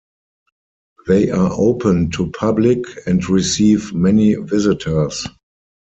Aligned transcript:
They 1.05 1.29
are 1.29 1.51
open 1.53 2.09
to 2.13 2.31
public 2.31 2.79
and 3.05 3.23
receive 3.29 3.93
many 3.93 4.33
visitors. 4.33 5.27